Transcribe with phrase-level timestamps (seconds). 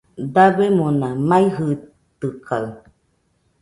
[0.33, 2.67] Dabemona maɨjitɨkaɨ